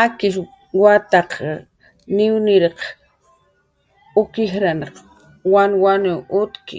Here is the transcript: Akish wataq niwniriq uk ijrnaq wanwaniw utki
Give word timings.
Akish 0.00 0.38
wataq 0.82 1.30
niwniriq 2.14 2.80
uk 4.20 4.32
ijrnaq 4.44 4.94
wanwaniw 5.52 6.20
utki 6.40 6.78